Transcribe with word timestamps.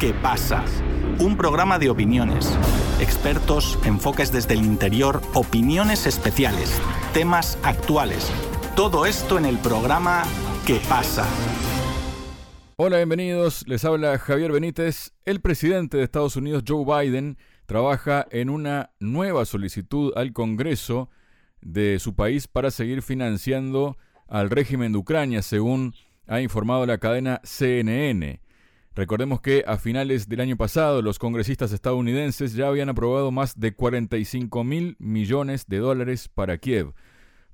¿Qué 0.00 0.14
pasa? 0.14 0.64
Un 1.18 1.36
programa 1.36 1.78
de 1.78 1.90
opiniones, 1.90 2.58
expertos, 3.02 3.78
enfoques 3.84 4.32
desde 4.32 4.54
el 4.54 4.64
interior, 4.64 5.20
opiniones 5.34 6.06
especiales, 6.06 6.80
temas 7.12 7.58
actuales. 7.62 8.32
Todo 8.74 9.04
esto 9.04 9.36
en 9.36 9.44
el 9.44 9.58
programa 9.58 10.22
¿Qué 10.66 10.80
pasa? 10.88 11.26
Hola, 12.76 12.96
bienvenidos. 12.96 13.68
Les 13.68 13.84
habla 13.84 14.16
Javier 14.16 14.52
Benítez. 14.52 15.12
El 15.26 15.42
presidente 15.42 15.98
de 15.98 16.04
Estados 16.04 16.34
Unidos, 16.34 16.64
Joe 16.66 16.86
Biden, 16.86 17.36
trabaja 17.66 18.26
en 18.30 18.48
una 18.48 18.92
nueva 19.00 19.44
solicitud 19.44 20.14
al 20.16 20.32
Congreso 20.32 21.10
de 21.60 21.98
su 21.98 22.14
país 22.14 22.48
para 22.48 22.70
seguir 22.70 23.02
financiando 23.02 23.98
al 24.28 24.48
régimen 24.48 24.92
de 24.92 24.98
Ucrania, 24.98 25.42
según 25.42 25.94
ha 26.26 26.40
informado 26.40 26.86
la 26.86 26.96
cadena 26.96 27.42
CNN. 27.44 28.40
Recordemos 29.00 29.40
que 29.40 29.64
a 29.66 29.78
finales 29.78 30.28
del 30.28 30.40
año 30.40 30.58
pasado 30.58 31.00
los 31.00 31.18
congresistas 31.18 31.72
estadounidenses 31.72 32.52
ya 32.52 32.68
habían 32.68 32.90
aprobado 32.90 33.30
más 33.30 33.58
de 33.58 33.74
45 33.74 34.62
mil 34.62 34.96
millones 34.98 35.66
de 35.66 35.78
dólares 35.78 36.28
para 36.28 36.58
Kiev. 36.58 36.92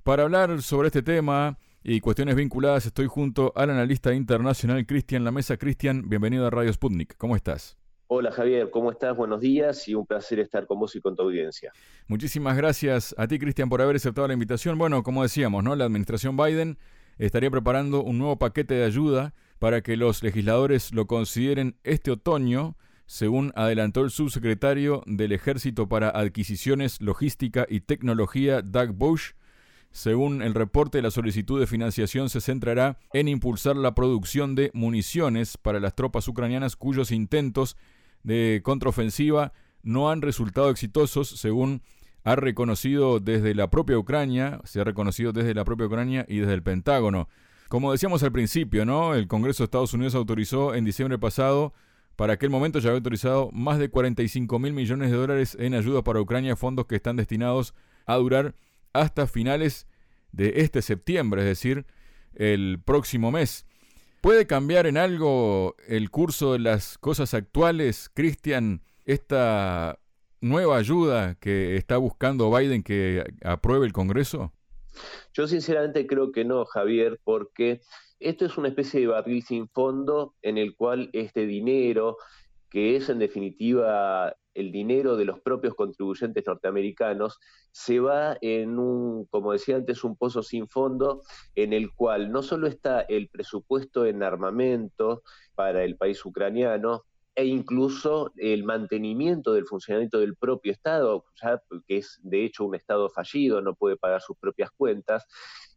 Para 0.03 0.23
hablar 0.23 0.61
sobre 0.61 0.87
este 0.87 1.03
tema 1.03 1.57
y 1.85 2.01
cuestiones 2.01 2.35
vinculadas 2.35 2.85
estoy 2.85 3.07
junto 3.07 3.53
al 3.55 3.69
analista 3.69 4.13
internacional 4.13 4.85
Cristian 4.85 5.23
Lamesa. 5.23 5.55
Cristian, 5.55 6.09
bienvenido 6.09 6.45
a 6.45 6.49
Radio 6.49 6.73
Sputnik. 6.73 7.15
¿Cómo 7.15 7.37
estás? 7.37 7.77
Hola 8.07 8.33
Javier, 8.33 8.69
¿cómo 8.69 8.91
estás? 8.91 9.15
Buenos 9.15 9.39
días 9.39 9.87
y 9.87 9.95
un 9.95 10.05
placer 10.05 10.41
estar 10.41 10.67
con 10.67 10.81
vos 10.81 10.97
y 10.97 10.99
con 10.99 11.15
tu 11.15 11.21
audiencia. 11.21 11.71
Muchísimas 12.07 12.57
gracias 12.57 13.15
a 13.17 13.25
ti, 13.25 13.39
Cristian, 13.39 13.69
por 13.69 13.81
haber 13.81 13.95
aceptado 13.95 14.27
la 14.27 14.33
invitación. 14.33 14.77
Bueno, 14.77 15.01
como 15.01 15.23
decíamos, 15.23 15.63
¿no? 15.63 15.77
La 15.77 15.85
administración 15.85 16.35
Biden 16.35 16.77
estaría 17.17 17.49
preparando 17.49 18.03
un 18.03 18.17
nuevo 18.17 18.37
paquete 18.37 18.73
de 18.73 18.83
ayuda 18.83 19.33
para 19.59 19.81
que 19.81 19.97
los 19.97 20.23
legisladores 20.23 20.93
lo 20.93 21.07
consideren 21.07 21.77
este 21.83 22.11
otoño, 22.11 22.77
según 23.05 23.53
adelantó 23.55 24.03
el 24.03 24.11
subsecretario 24.11 25.03
del 25.05 25.31
Ejército 25.31 25.87
para 25.87 26.09
Adquisiciones, 26.09 27.01
Logística 27.01 27.65
y 27.69 27.79
Tecnología, 27.79 28.61
Doug 28.61 28.89
Bush. 28.93 29.31
Según 29.91 30.41
el 30.41 30.53
reporte, 30.53 31.01
la 31.01 31.09
solicitud 31.09 31.59
de 31.59 31.67
financiación 31.67 32.29
se 32.29 32.41
centrará 32.41 32.99
en 33.13 33.27
impulsar 33.27 33.77
la 33.77 33.95
producción 33.95 34.53
de 34.53 34.69
municiones 34.73 35.57
para 35.57 35.79
las 35.79 35.95
tropas 35.95 36.27
ucranianas 36.27 36.75
cuyos 36.75 37.11
intentos 37.11 37.77
de 38.23 38.61
contraofensiva 38.63 39.53
no 39.81 40.11
han 40.11 40.21
resultado 40.21 40.69
exitosos, 40.69 41.29
según 41.29 41.81
ha 42.25 42.35
reconocido 42.35 43.21
desde 43.21 43.55
la 43.55 43.69
propia 43.69 43.97
Ucrania, 43.97 44.59
se 44.65 44.81
ha 44.81 44.83
reconocido 44.83 45.31
desde 45.31 45.53
la 45.53 45.63
propia 45.63 45.87
Ucrania 45.87 46.25
y 46.27 46.39
desde 46.39 46.55
el 46.55 46.61
Pentágono. 46.63 47.29
Como 47.69 47.91
decíamos 47.91 48.23
al 48.23 48.31
principio, 48.31 48.85
¿no? 48.85 49.13
El 49.13 49.27
Congreso 49.27 49.63
de 49.63 49.65
Estados 49.65 49.93
Unidos 49.93 50.15
autorizó 50.15 50.73
en 50.73 50.85
diciembre 50.85 51.19
pasado, 51.19 51.73
para 52.15 52.33
aquel 52.33 52.49
momento 52.49 52.79
ya 52.79 52.89
había 52.89 52.99
autorizado 52.99 53.49
más 53.51 53.77
de 53.77 53.89
45 53.89 54.57
mil 54.57 54.73
millones 54.73 55.11
de 55.11 55.17
dólares 55.17 55.57
en 55.59 55.73
ayuda 55.73 56.03
para 56.03 56.21
Ucrania, 56.21 56.55
fondos 56.55 56.85
que 56.85 56.95
están 56.95 57.17
destinados 57.17 57.73
a 58.05 58.15
durar 58.15 58.55
hasta 58.93 59.27
finales 59.27 59.85
de 60.31 60.53
este 60.57 60.81
septiembre, 60.81 61.41
es 61.41 61.47
decir, 61.47 61.85
el 62.33 62.79
próximo 62.83 63.31
mes. 63.31 63.65
¿Puede 64.21 64.47
cambiar 64.47 64.87
en 64.87 64.97
algo 64.97 65.75
el 65.87 66.09
curso 66.09 66.53
de 66.53 66.59
las 66.59 66.97
cosas 66.97 67.33
actuales, 67.33 68.09
Cristian, 68.13 68.81
esta 69.05 69.99
nueva 70.41 70.77
ayuda 70.77 71.35
que 71.35 71.75
está 71.75 71.97
buscando 71.97 72.49
Biden 72.55 72.81
que 72.81 73.23
apruebe 73.43 73.85
el 73.85 73.93
Congreso? 73.93 74.53
Yo 75.33 75.47
sinceramente 75.47 76.07
creo 76.07 76.31
que 76.31 76.45
no, 76.45 76.65
Javier, 76.65 77.19
porque 77.23 77.81
esto 78.19 78.45
es 78.45 78.57
una 78.57 78.69
especie 78.69 79.01
de 79.01 79.07
barril 79.07 79.43
sin 79.43 79.67
fondo 79.69 80.35
en 80.41 80.57
el 80.57 80.75
cual 80.75 81.09
este 81.13 81.45
dinero, 81.45 82.17
que 82.69 82.95
es 82.95 83.09
en 83.09 83.19
definitiva 83.19 84.35
el 84.55 84.71
dinero 84.71 85.15
de 85.15 85.25
los 85.25 85.39
propios 85.39 85.75
contribuyentes 85.75 86.43
norteamericanos, 86.47 87.39
se 87.71 87.99
va 87.99 88.37
en 88.41 88.79
un, 88.79 89.25
como 89.25 89.51
decía 89.51 89.75
antes, 89.75 90.03
un 90.03 90.17
pozo 90.17 90.41
sin 90.41 90.67
fondo 90.67 91.21
en 91.53 91.73
el 91.73 91.93
cual 91.93 92.31
no 92.31 92.41
solo 92.41 92.65
está 92.65 93.01
el 93.01 93.29
presupuesto 93.29 94.05
en 94.05 94.23
armamento 94.23 95.21
para 95.53 95.83
el 95.83 95.95
país 95.95 96.25
ucraniano, 96.25 97.03
e 97.37 97.45
incluso 97.45 98.33
el 98.37 98.63
mantenimiento 98.63 99.53
del 99.53 99.67
funcionamiento 99.67 100.19
del 100.19 100.35
propio 100.35 100.71
Estado, 100.71 101.23
que 101.87 101.97
es 101.97 102.19
de 102.23 102.43
hecho 102.43 102.65
un 102.65 102.73
Estado 102.73 103.11
fallido, 103.11 103.61
no 103.61 103.75
puede 103.75 103.95
pagar 103.95 104.21
sus 104.21 104.35
propias 104.39 104.71
cuentas, 104.71 105.27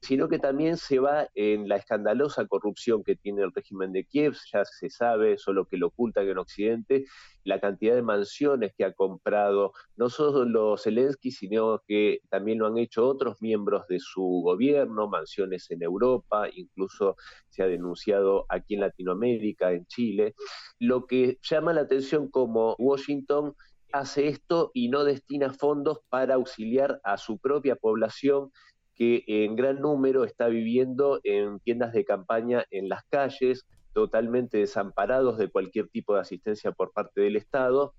sino 0.00 0.30
que 0.30 0.38
también 0.38 0.78
se 0.78 1.00
va 1.00 1.28
en 1.34 1.68
la 1.68 1.76
escandalosa 1.76 2.46
corrupción 2.46 3.04
que 3.04 3.14
tiene 3.14 3.42
el 3.42 3.52
régimen 3.52 3.92
de 3.92 4.06
Kiev, 4.06 4.38
ya 4.50 4.64
se 4.64 4.88
sabe, 4.88 5.36
solo 5.36 5.66
que 5.66 5.76
lo 5.76 5.88
ocultan 5.88 6.26
en 6.26 6.38
Occidente, 6.38 7.04
la 7.50 7.60
cantidad 7.60 7.96
de 7.96 8.02
mansiones 8.02 8.72
que 8.78 8.84
ha 8.84 8.92
comprado 8.92 9.72
no 9.96 10.08
solo 10.08 10.78
Zelensky, 10.78 11.32
sino 11.32 11.82
que 11.86 12.20
también 12.30 12.58
lo 12.60 12.68
han 12.68 12.78
hecho 12.78 13.06
otros 13.06 13.42
miembros 13.42 13.86
de 13.88 13.98
su 13.98 14.22
gobierno, 14.44 15.08
mansiones 15.08 15.68
en 15.70 15.82
Europa, 15.82 16.48
incluso 16.54 17.16
se 17.48 17.64
ha 17.64 17.66
denunciado 17.66 18.46
aquí 18.48 18.74
en 18.74 18.80
Latinoamérica, 18.82 19.72
en 19.72 19.84
Chile. 19.86 20.34
Lo 20.78 21.06
que 21.06 21.38
llama 21.42 21.72
la 21.72 21.82
atención 21.82 22.30
como 22.30 22.76
Washington 22.78 23.54
hace 23.92 24.28
esto 24.28 24.70
y 24.72 24.88
no 24.88 25.02
destina 25.02 25.52
fondos 25.52 25.98
para 26.08 26.34
auxiliar 26.34 27.00
a 27.02 27.16
su 27.16 27.38
propia 27.38 27.74
población 27.74 28.52
que 28.94 29.24
en 29.26 29.56
gran 29.56 29.80
número 29.80 30.24
está 30.24 30.46
viviendo 30.46 31.18
en 31.24 31.58
tiendas 31.60 31.92
de 31.92 32.04
campaña 32.04 32.64
en 32.70 32.88
las 32.88 33.02
calles, 33.10 33.66
totalmente 33.92 34.58
desamparados 34.58 35.38
de 35.38 35.48
cualquier 35.48 35.88
tipo 35.88 36.14
de 36.14 36.20
asistencia 36.20 36.72
por 36.72 36.92
parte 36.92 37.20
del 37.20 37.36
Estado. 37.36 37.94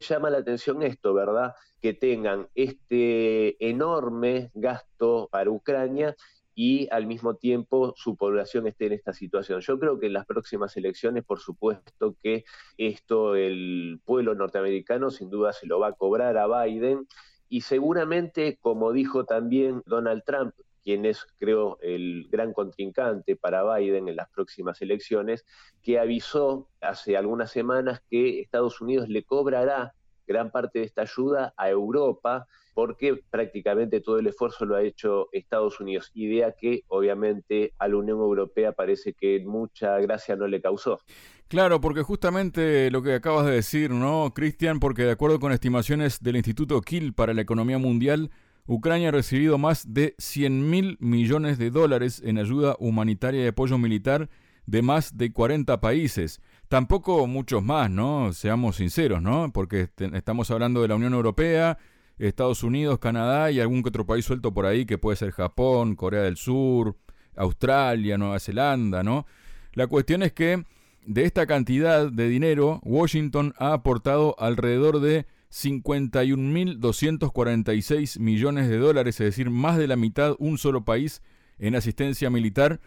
Llama 0.00 0.30
la 0.30 0.38
atención 0.38 0.82
esto, 0.82 1.14
¿verdad? 1.14 1.54
Que 1.80 1.94
tengan 1.94 2.48
este 2.54 3.56
enorme 3.68 4.50
gasto 4.54 5.28
para 5.30 5.50
Ucrania 5.50 6.16
y 6.54 6.88
al 6.90 7.06
mismo 7.06 7.36
tiempo 7.36 7.94
su 7.96 8.16
población 8.16 8.66
esté 8.66 8.86
en 8.86 8.92
esta 8.92 9.12
situación. 9.12 9.60
Yo 9.60 9.78
creo 9.78 9.98
que 9.98 10.06
en 10.06 10.12
las 10.12 10.26
próximas 10.26 10.76
elecciones, 10.76 11.24
por 11.24 11.40
supuesto 11.40 12.16
que 12.22 12.44
esto 12.76 13.34
el 13.36 14.00
pueblo 14.04 14.34
norteamericano 14.34 15.10
sin 15.10 15.30
duda 15.30 15.52
se 15.52 15.66
lo 15.66 15.78
va 15.78 15.88
a 15.88 15.92
cobrar 15.92 16.36
a 16.36 16.64
Biden 16.64 17.06
y 17.48 17.62
seguramente, 17.62 18.58
como 18.60 18.92
dijo 18.92 19.24
también 19.24 19.82
Donald 19.86 20.22
Trump, 20.24 20.54
quien 20.90 21.06
es, 21.06 21.24
creo, 21.38 21.78
el 21.82 22.26
gran 22.32 22.52
contrincante 22.52 23.36
para 23.36 23.62
Biden 23.62 24.08
en 24.08 24.16
las 24.16 24.28
próximas 24.28 24.82
elecciones, 24.82 25.46
que 25.84 26.00
avisó 26.00 26.68
hace 26.80 27.16
algunas 27.16 27.52
semanas 27.52 28.02
que 28.10 28.40
Estados 28.40 28.80
Unidos 28.80 29.08
le 29.08 29.22
cobrará 29.22 29.94
gran 30.26 30.50
parte 30.50 30.80
de 30.80 30.86
esta 30.86 31.02
ayuda 31.02 31.54
a 31.56 31.70
Europa, 31.70 32.48
porque 32.74 33.20
prácticamente 33.30 34.00
todo 34.00 34.18
el 34.18 34.26
esfuerzo 34.26 34.64
lo 34.64 34.74
ha 34.74 34.82
hecho 34.82 35.28
Estados 35.30 35.78
Unidos, 35.78 36.10
idea 36.12 36.56
que 36.58 36.82
obviamente 36.88 37.72
a 37.78 37.86
la 37.86 37.96
Unión 37.96 38.18
Europea 38.18 38.72
parece 38.72 39.12
que 39.12 39.44
mucha 39.46 39.96
gracia 40.00 40.34
no 40.34 40.48
le 40.48 40.60
causó. 40.60 40.98
Claro, 41.46 41.80
porque 41.80 42.02
justamente 42.02 42.90
lo 42.90 43.00
que 43.00 43.14
acabas 43.14 43.46
de 43.46 43.52
decir, 43.52 43.92
¿no, 43.92 44.32
Cristian? 44.34 44.80
Porque 44.80 45.04
de 45.04 45.12
acuerdo 45.12 45.38
con 45.38 45.52
estimaciones 45.52 46.20
del 46.20 46.34
Instituto 46.34 46.80
Kiel 46.80 47.12
para 47.12 47.32
la 47.32 47.42
Economía 47.42 47.78
Mundial, 47.78 48.32
Ucrania 48.72 49.08
ha 49.08 49.10
recibido 49.10 49.58
más 49.58 49.92
de 49.92 50.14
100 50.18 50.70
mil 50.70 50.96
millones 51.00 51.58
de 51.58 51.72
dólares 51.72 52.22
en 52.24 52.38
ayuda 52.38 52.76
humanitaria 52.78 53.42
y 53.42 53.48
apoyo 53.48 53.78
militar 53.78 54.30
de 54.64 54.80
más 54.80 55.18
de 55.18 55.32
40 55.32 55.80
países. 55.80 56.40
Tampoco 56.68 57.26
muchos 57.26 57.64
más, 57.64 57.90
¿no? 57.90 58.32
Seamos 58.32 58.76
sinceros, 58.76 59.20
¿no? 59.20 59.52
Porque 59.52 59.88
estamos 60.12 60.52
hablando 60.52 60.82
de 60.82 60.86
la 60.86 60.94
Unión 60.94 61.14
Europea, 61.14 61.78
Estados 62.16 62.62
Unidos, 62.62 63.00
Canadá 63.00 63.50
y 63.50 63.58
algún 63.58 63.82
que 63.82 63.88
otro 63.88 64.06
país 64.06 64.24
suelto 64.24 64.54
por 64.54 64.66
ahí 64.66 64.86
que 64.86 64.98
puede 64.98 65.16
ser 65.16 65.32
Japón, 65.32 65.96
Corea 65.96 66.22
del 66.22 66.36
Sur, 66.36 66.96
Australia, 67.34 68.18
Nueva 68.18 68.38
Zelanda, 68.38 69.02
¿no? 69.02 69.26
La 69.72 69.88
cuestión 69.88 70.22
es 70.22 70.32
que 70.32 70.64
de 71.04 71.24
esta 71.24 71.44
cantidad 71.48 72.08
de 72.08 72.28
dinero, 72.28 72.78
Washington 72.84 73.52
ha 73.58 73.72
aportado 73.72 74.36
alrededor 74.38 75.00
de 75.00 75.26
51.246 75.50 78.20
millones 78.20 78.68
de 78.68 78.78
dólares, 78.78 79.20
es 79.20 79.26
decir, 79.26 79.50
más 79.50 79.78
de 79.78 79.88
la 79.88 79.96
mitad 79.96 80.36
un 80.38 80.58
solo 80.58 80.84
país 80.84 81.22
en 81.58 81.74
asistencia 81.74 82.30
militar 82.30 82.80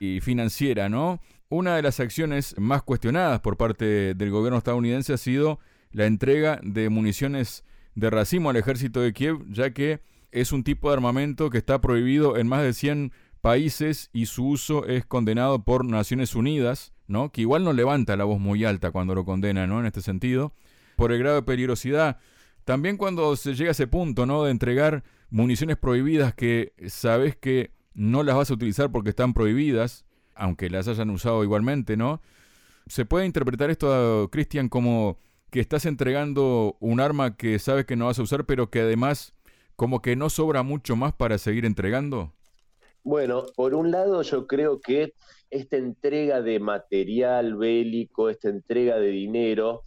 y 0.00 0.20
financiera, 0.20 0.88
¿no? 0.88 1.20
Una 1.48 1.76
de 1.76 1.82
las 1.82 2.00
acciones 2.00 2.54
más 2.58 2.82
cuestionadas 2.82 3.40
por 3.40 3.56
parte 3.56 4.14
del 4.14 4.30
gobierno 4.30 4.58
estadounidense 4.58 5.12
ha 5.12 5.18
sido 5.18 5.58
la 5.92 6.06
entrega 6.06 6.58
de 6.62 6.88
municiones 6.88 7.64
de 7.94 8.10
racimo 8.10 8.50
al 8.50 8.56
ejército 8.56 9.00
de 9.00 9.12
Kiev, 9.12 9.44
ya 9.50 9.72
que 9.72 10.00
es 10.32 10.52
un 10.52 10.64
tipo 10.64 10.88
de 10.88 10.94
armamento 10.94 11.50
que 11.50 11.58
está 11.58 11.80
prohibido 11.80 12.36
en 12.36 12.48
más 12.48 12.62
de 12.62 12.72
100 12.72 13.12
países 13.40 14.10
y 14.12 14.26
su 14.26 14.48
uso 14.48 14.86
es 14.86 15.04
condenado 15.04 15.62
por 15.62 15.84
Naciones 15.84 16.34
Unidas, 16.34 16.92
¿no? 17.06 17.30
Que 17.30 17.42
igual 17.42 17.62
no 17.62 17.72
levanta 17.72 18.16
la 18.16 18.24
voz 18.24 18.40
muy 18.40 18.64
alta 18.64 18.90
cuando 18.90 19.14
lo 19.14 19.24
condena, 19.24 19.66
¿no? 19.66 19.80
En 19.80 19.86
este 19.86 20.00
sentido, 20.00 20.54
por 20.96 21.12
el 21.12 21.18
grado 21.18 21.36
de 21.36 21.42
peligrosidad. 21.42 22.18
También 22.64 22.96
cuando 22.96 23.36
se 23.36 23.54
llega 23.54 23.70
a 23.70 23.72
ese 23.72 23.86
punto, 23.86 24.26
¿no? 24.26 24.44
De 24.44 24.50
entregar 24.50 25.04
municiones 25.30 25.76
prohibidas 25.76 26.34
que 26.34 26.72
sabes 26.88 27.36
que 27.36 27.72
no 27.94 28.22
las 28.22 28.36
vas 28.36 28.50
a 28.50 28.54
utilizar 28.54 28.90
porque 28.90 29.10
están 29.10 29.34
prohibidas, 29.34 30.04
aunque 30.34 30.70
las 30.70 30.88
hayan 30.88 31.10
usado 31.10 31.44
igualmente, 31.44 31.96
¿no? 31.96 32.22
¿Se 32.86 33.04
puede 33.04 33.26
interpretar 33.26 33.70
esto, 33.70 34.28
Cristian, 34.30 34.68
como 34.68 35.18
que 35.50 35.60
estás 35.60 35.86
entregando 35.86 36.76
un 36.80 37.00
arma 37.00 37.36
que 37.36 37.58
sabes 37.58 37.86
que 37.86 37.96
no 37.96 38.06
vas 38.06 38.18
a 38.18 38.22
usar, 38.22 38.44
pero 38.44 38.70
que 38.70 38.80
además 38.80 39.34
como 39.76 40.02
que 40.02 40.16
no 40.16 40.28
sobra 40.30 40.62
mucho 40.62 40.96
más 40.96 41.12
para 41.12 41.38
seguir 41.38 41.64
entregando? 41.64 42.32
Bueno, 43.02 43.44
por 43.54 43.74
un 43.74 43.90
lado 43.90 44.22
yo 44.22 44.46
creo 44.46 44.80
que 44.80 45.14
esta 45.50 45.76
entrega 45.76 46.42
de 46.42 46.58
material 46.58 47.56
bélico, 47.56 48.30
esta 48.30 48.48
entrega 48.48 48.98
de 48.98 49.08
dinero, 49.08 49.82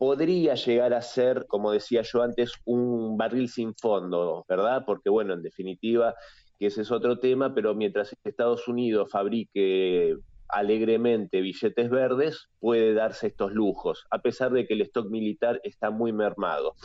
podría 0.00 0.54
llegar 0.54 0.94
a 0.94 1.02
ser, 1.02 1.44
como 1.46 1.72
decía 1.72 2.00
yo 2.00 2.22
antes, 2.22 2.54
un 2.64 3.18
barril 3.18 3.50
sin 3.50 3.74
fondo, 3.74 4.46
¿verdad? 4.48 4.84
Porque 4.86 5.10
bueno, 5.10 5.34
en 5.34 5.42
definitiva, 5.42 6.14
que 6.58 6.68
ese 6.68 6.80
es 6.80 6.90
otro 6.90 7.18
tema, 7.18 7.54
pero 7.54 7.74
mientras 7.74 8.16
Estados 8.24 8.66
Unidos 8.66 9.10
fabrique 9.10 10.16
alegremente 10.48 11.42
billetes 11.42 11.90
verdes, 11.90 12.48
puede 12.60 12.94
darse 12.94 13.26
estos 13.26 13.52
lujos, 13.52 14.06
a 14.10 14.22
pesar 14.22 14.52
de 14.52 14.66
que 14.66 14.72
el 14.72 14.80
stock 14.80 15.10
militar 15.10 15.60
está 15.64 15.90
muy 15.90 16.14
mermado. 16.14 16.76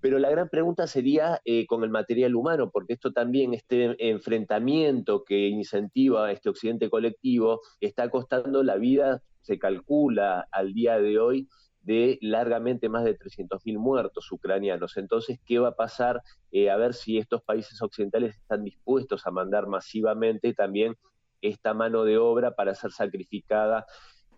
Pero 0.00 0.20
la 0.20 0.30
gran 0.30 0.48
pregunta 0.48 0.86
sería 0.86 1.40
eh, 1.44 1.66
con 1.66 1.82
el 1.82 1.90
material 1.90 2.36
humano, 2.36 2.70
porque 2.70 2.92
esto 2.92 3.10
también, 3.12 3.52
este 3.52 3.96
enfrentamiento 3.98 5.24
que 5.24 5.48
incentiva 5.48 6.30
este 6.30 6.50
occidente 6.50 6.88
colectivo, 6.88 7.62
está 7.80 8.08
costando 8.10 8.62
la 8.62 8.76
vida, 8.76 9.22
se 9.40 9.58
calcula 9.58 10.46
al 10.52 10.72
día 10.72 11.00
de 11.00 11.18
hoy, 11.18 11.48
de 11.84 12.18
largamente 12.20 12.88
más 12.88 13.04
de 13.04 13.16
300.000 13.16 13.78
muertos 13.78 14.30
ucranianos. 14.32 14.96
Entonces, 14.96 15.38
¿qué 15.46 15.58
va 15.58 15.68
a 15.68 15.76
pasar? 15.76 16.22
Eh, 16.50 16.70
a 16.70 16.76
ver 16.76 16.94
si 16.94 17.18
estos 17.18 17.42
países 17.42 17.80
occidentales 17.82 18.36
están 18.36 18.64
dispuestos 18.64 19.26
a 19.26 19.30
mandar 19.30 19.66
masivamente 19.66 20.54
también 20.54 20.96
esta 21.42 21.74
mano 21.74 22.04
de 22.04 22.18
obra 22.18 22.54
para 22.54 22.74
ser 22.74 22.90
sacrificada 22.90 23.84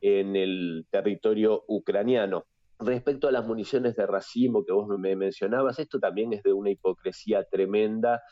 en 0.01 0.37
el 0.37 0.87
territorio 0.91 1.65
ucraniano. 1.69 2.45
Respecto 2.79 3.27
a 3.27 3.33
las 3.33 3.47
municiones 3.47 3.97
de 3.97 4.07
racimo 4.07 4.65
que 4.65 4.73
vos 4.73 4.87
me 4.99 5.17
mencionabas, 5.17 5.79
esto 5.79 5.99
también 5.99 6.33
es 6.35 6.43
de 6.43 6.53
una 6.53 6.71
hipocresía 6.71 7.45
tremenda 7.45 8.23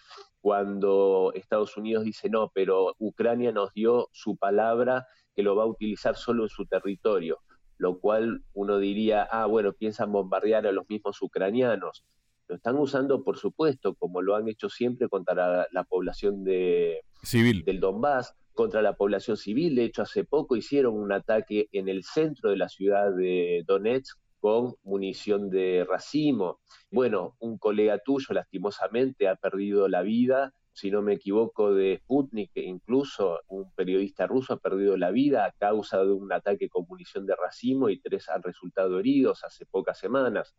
cuando 0.40 1.32
Estados 1.34 1.76
Unidos 1.78 2.04
dice 2.04 2.28
no, 2.28 2.50
pero 2.52 2.94
Ucrania 2.98 3.52
nos 3.52 3.72
dio 3.72 4.10
su 4.12 4.36
palabra 4.36 5.06
que 5.34 5.42
lo 5.42 5.56
va 5.56 5.62
a 5.62 5.66
utilizar 5.66 6.16
solo 6.16 6.42
en 6.42 6.50
su 6.50 6.66
territorio, 6.66 7.38
lo 7.78 7.98
cual 7.98 8.42
uno 8.52 8.78
diría, 8.78 9.22
ah, 9.22 9.46
bueno, 9.46 9.72
piensan 9.72 10.12
bombardear 10.12 10.66
a 10.66 10.72
los 10.72 10.88
mismos 10.88 11.20
ucranianos. 11.22 12.04
Lo 12.48 12.56
están 12.56 12.76
usando, 12.76 13.24
por 13.24 13.38
supuesto, 13.38 13.94
como 13.94 14.20
lo 14.20 14.36
han 14.36 14.48
hecho 14.48 14.68
siempre 14.68 15.08
contra 15.08 15.66
la, 15.70 15.84
población 15.84 16.44
de, 16.44 17.00
civil. 17.22 17.64
del 17.64 17.80
Donbass, 17.80 18.34
contra 18.52 18.82
la 18.82 18.94
población 18.94 19.36
civil. 19.36 19.74
De 19.74 19.84
hecho, 19.84 20.02
hace 20.02 20.24
poco 20.24 20.56
hicieron 20.56 20.94
un 20.94 21.12
ataque 21.12 21.68
en 21.72 21.88
el 21.88 22.04
centro 22.04 22.50
de 22.50 22.56
la 22.56 22.68
ciudad 22.68 23.14
de 23.14 23.64
Donetsk 23.66 24.18
con 24.40 24.74
munición 24.82 25.48
de 25.48 25.86
racimo. 25.88 26.60
Bueno, 26.90 27.34
un 27.38 27.56
colega 27.56 27.98
tuyo 27.98 28.34
lastimosamente 28.34 29.26
ha 29.26 29.36
perdido 29.36 29.88
la 29.88 30.02
vida, 30.02 30.52
si 30.74 30.90
no 30.90 31.02
me 31.02 31.14
equivoco, 31.14 31.72
de 31.72 31.98
Sputnik, 32.02 32.50
incluso 32.56 33.40
un 33.48 33.72
periodista 33.72 34.26
ruso 34.26 34.54
ha 34.54 34.58
perdido 34.58 34.96
la 34.96 35.12
vida 35.12 35.46
a 35.46 35.52
causa 35.52 35.98
de 36.04 36.12
un 36.12 36.32
ataque 36.32 36.68
con 36.68 36.84
munición 36.88 37.26
de 37.26 37.36
racimo 37.36 37.88
y 37.88 38.00
tres 38.00 38.28
han 38.28 38.42
resultado 38.42 38.98
heridos 38.98 39.44
hace 39.44 39.66
pocas 39.66 39.98
semanas. 39.98 40.54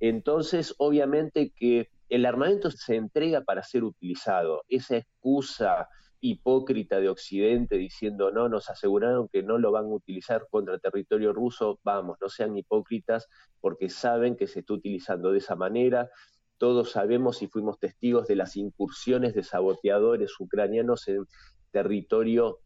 Entonces, 0.00 0.74
obviamente 0.78 1.52
que 1.56 1.88
el 2.08 2.26
armamento 2.26 2.70
se 2.70 2.96
entrega 2.96 3.42
para 3.42 3.62
ser 3.62 3.84
utilizado. 3.84 4.64
Esa 4.68 4.98
excusa 4.98 5.88
hipócrita 6.20 7.00
de 7.00 7.08
Occidente 7.08 7.76
diciendo 7.76 8.30
no, 8.30 8.48
nos 8.48 8.68
aseguraron 8.70 9.28
que 9.28 9.42
no 9.42 9.58
lo 9.58 9.70
van 9.70 9.84
a 9.86 9.94
utilizar 9.94 10.46
contra 10.50 10.78
territorio 10.78 11.32
ruso, 11.32 11.78
vamos, 11.84 12.18
no 12.20 12.28
sean 12.28 12.56
hipócritas 12.56 13.28
porque 13.60 13.88
saben 13.88 14.36
que 14.36 14.46
se 14.46 14.60
está 14.60 14.74
utilizando 14.74 15.32
de 15.32 15.38
esa 15.38 15.56
manera. 15.56 16.10
Todos 16.58 16.90
sabemos 16.90 17.42
y 17.42 17.46
fuimos 17.46 17.78
testigos 17.78 18.26
de 18.26 18.36
las 18.36 18.56
incursiones 18.56 19.34
de 19.34 19.42
saboteadores 19.42 20.38
ucranianos 20.38 21.08
en 21.08 21.24
territorio 21.70 22.58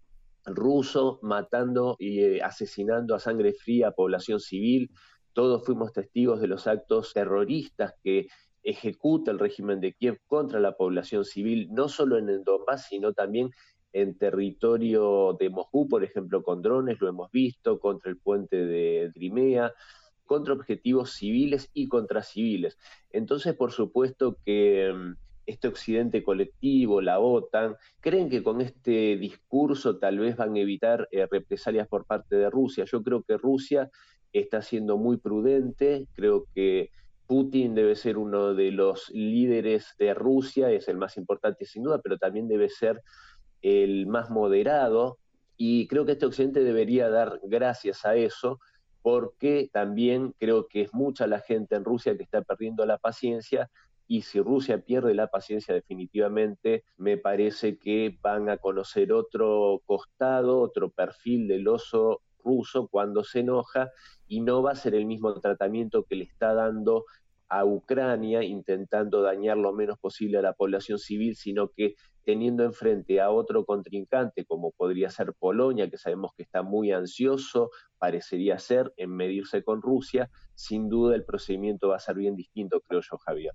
ruso, 0.45 1.19
matando 1.23 1.97
y 1.99 2.21
eh, 2.21 2.43
asesinando 2.43 3.15
a 3.15 3.21
sangre 3.21 3.53
fría 3.53 3.89
a 3.89 3.93
población 3.93 4.41
civil. 4.41 4.91
Todos 5.33 5.65
fuimos 5.65 5.93
testigos 5.93 6.41
de 6.41 6.49
los 6.49 6.67
actos 6.67 7.13
terroristas 7.13 7.95
que 8.03 8.27
ejecuta 8.63 9.31
el 9.31 9.39
régimen 9.39 9.81
de 9.81 9.93
Kiev 9.93 10.21
contra 10.27 10.61
la 10.61 10.77
población 10.77 11.25
civil, 11.25 11.69
no 11.73 11.89
solo 11.89 12.19
en 12.19 12.29
el 12.29 12.45
Donbass, 12.45 12.87
sino 12.89 13.13
también 13.13 13.51
en 13.93 14.17
territorio 14.17 15.37
de 15.39 15.51
Moscú, 15.51 15.89
por 15.89 16.03
ejemplo, 16.05 16.43
con 16.43 16.63
drones, 16.63 17.01
lo 17.01 17.09
hemos 17.09 17.31
visto, 17.31 17.79
contra 17.79 18.11
el 18.11 18.19
puente 18.19 18.57
de 18.57 19.11
Crimea, 19.13 19.73
contra 20.33 20.55
objetivos 20.55 21.13
civiles 21.13 21.69
y 21.75 21.89
contra 21.89 22.23
civiles. 22.23 22.79
Entonces, 23.11 23.55
por 23.55 23.71
supuesto 23.71 24.39
que 24.47 24.91
mm, 24.91 25.13
este 25.45 25.69
occidente 25.69 26.23
colectivo, 26.23 27.03
la 27.03 27.21
OTAN, 27.21 27.77
creen 28.01 28.31
que 28.31 28.43
con 28.43 28.63
este 28.63 29.19
discurso 29.19 29.99
tal 29.99 30.21
vez 30.21 30.35
van 30.39 30.57
a 30.57 30.61
evitar 30.61 31.07
eh, 31.13 31.29
represalias 31.31 31.87
por 31.87 32.07
parte 32.07 32.37
de 32.37 32.49
Rusia. 32.49 32.87
Yo 32.87 33.03
creo 33.03 33.23
que 33.23 33.37
Rusia 33.37 33.91
está 34.33 34.63
siendo 34.63 34.97
muy 34.97 35.19
prudente, 35.19 36.09
creo 36.15 36.47
que 36.55 36.89
Putin 37.27 37.75
debe 37.75 37.95
ser 37.95 38.17
uno 38.17 38.55
de 38.55 38.71
los 38.71 39.11
líderes 39.11 39.95
de 39.99 40.15
Rusia, 40.15 40.71
es 40.71 40.89
el 40.89 40.97
más 40.97 41.19
importante 41.19 41.67
sin 41.67 41.83
duda, 41.83 42.01
pero 42.03 42.17
también 42.17 42.49
debe 42.49 42.71
ser 42.71 43.03
el 43.61 44.07
más 44.07 44.31
moderado 44.31 45.19
y 45.59 45.87
creo 45.89 46.07
que 46.07 46.13
este 46.13 46.25
occidente 46.25 46.65
debería 46.65 47.11
dar 47.11 47.39
gracias 47.43 48.07
a 48.07 48.17
eso 48.17 48.61
porque 49.03 49.69
también 49.73 50.35
creo 50.39 50.69
que 50.69 50.83
es 50.83 50.95
mucha 50.95 51.27
la 51.27 51.41
gente 51.41 51.75
en 51.75 51.85
Rusia 51.85 52.17
que 52.17 52.23
está 52.23 52.43
perdiendo 52.43 52.87
la 52.87 52.99
paciencia 52.99 53.71
y 54.07 54.23
si 54.23 54.41
Rusia 54.41 54.79
pierde 54.85 55.15
la 55.15 55.29
paciencia 55.29 55.75
definitivamente, 55.75 56.85
me 56.97 57.17
parece 57.17 57.79
que 57.79 58.19
van 58.21 58.49
a 58.49 58.59
conocer 58.59 59.13
otro 59.13 59.81
costado, 59.87 60.61
otro 60.61 60.91
perfil 60.91 61.49
del 61.49 61.67
oso 61.69 62.21
ruso 62.45 62.89
cuando 62.89 63.25
se 63.25 63.41
enoja 63.41 63.91
y 64.27 64.41
no 64.41 64.63
va 64.63 64.73
a 64.73 64.77
ser 64.77 64.95
el 64.95 65.07
mismo 65.07 65.33
tratamiento 65.41 66.05
que 66.05 66.17
le 66.17 66.25
está 66.25 66.55
dando 66.55 67.05
a 67.49 67.65
Ucrania 67.65 68.43
intentando 68.43 69.23
dañar 69.23 69.59
lo 69.59 69.73
menos 69.73 69.99
posible 69.99 70.39
a 70.39 70.43
la 70.43 70.55
población 70.55 70.99
civil, 70.99 71.37
sino 71.37 71.69
que 71.69 71.95
teniendo 72.25 72.65
enfrente 72.65 73.21
a 73.21 73.31
otro 73.31 73.65
contrincante 73.65 74.45
como 74.45 74.73
podría 74.73 75.11
ser 75.11 75.35
Polonia, 75.39 75.91
que 75.91 75.99
sabemos 75.99 76.33
que 76.37 76.43
está 76.43 76.63
muy 76.63 76.93
ansioso, 76.93 77.71
parecería 77.99 78.59
ser, 78.59 78.93
en 78.97 79.15
medirse 79.15 79.63
con 79.63 79.83
Rusia, 79.83 80.31
sin 80.55 80.89
duda 80.89 81.15
el 81.15 81.25
procedimiento 81.25 81.89
va 81.89 81.97
a 81.97 82.01
ser 82.01 82.17
bien 82.17 82.37
distinto, 82.37 82.81
creo 82.81 83.01
yo, 83.01 83.19
Javier. 83.19 83.53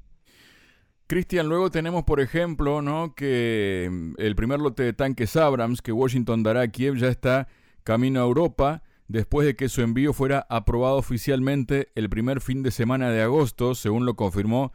Cristian, 1.07 1.47
luego 1.47 1.71
tenemos, 1.71 2.03
por 2.03 2.19
ejemplo, 2.19 2.81
¿no? 2.81 3.15
que 3.15 3.87
mm, 3.89 4.13
el 4.17 4.35
primer 4.35 4.59
lote 4.59 4.83
de 4.83 4.93
tanques 4.93 5.37
Abrams 5.37 5.81
que 5.81 5.93
Washington 5.93 6.43
dará 6.43 6.61
a 6.61 6.67
Kiev 6.67 6.95
ya 6.95 7.07
está 7.07 7.47
camino 7.83 8.19
a 8.19 8.25
Europa 8.25 8.83
después 9.07 9.47
de 9.47 9.55
que 9.55 9.69
su 9.69 9.81
envío 9.81 10.11
fuera 10.11 10.45
aprobado 10.49 10.97
oficialmente 10.97 11.89
el 11.95 12.09
primer 12.09 12.41
fin 12.41 12.61
de 12.61 12.71
semana 12.71 13.09
de 13.09 13.21
agosto, 13.21 13.73
según 13.73 14.05
lo 14.05 14.15
confirmó 14.15 14.73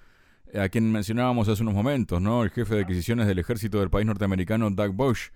a 0.54 0.68
quien 0.68 0.90
mencionábamos 0.92 1.48
hace 1.48 1.62
unos 1.62 1.74
momentos, 1.74 2.20
¿no? 2.20 2.42
El 2.42 2.50
jefe 2.50 2.74
de 2.74 2.82
adquisiciones 2.82 3.26
del 3.26 3.38
ejército 3.38 3.80
del 3.80 3.90
país 3.90 4.06
norteamericano, 4.06 4.70
Doug 4.70 4.92
Bush. 4.92 5.28